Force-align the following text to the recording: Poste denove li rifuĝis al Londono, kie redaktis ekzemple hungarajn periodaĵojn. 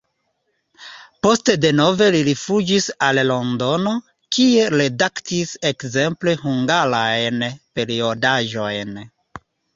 Poste 1.25 1.53
denove 1.65 2.07
li 2.15 2.21
rifuĝis 2.27 2.87
al 3.09 3.21
Londono, 3.33 3.93
kie 4.37 4.65
redaktis 4.77 5.53
ekzemple 5.73 6.35
hungarajn 6.47 7.47
periodaĵojn. 7.79 8.99